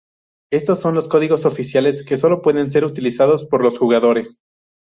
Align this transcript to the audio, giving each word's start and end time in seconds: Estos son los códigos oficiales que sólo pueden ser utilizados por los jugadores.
Estos 0.51 0.79
son 0.79 0.95
los 0.95 1.07
códigos 1.07 1.45
oficiales 1.45 2.03
que 2.03 2.17
sólo 2.17 2.41
pueden 2.41 2.71
ser 2.71 2.85
utilizados 2.85 3.45
por 3.45 3.61
los 3.61 3.77
jugadores. 3.77 4.39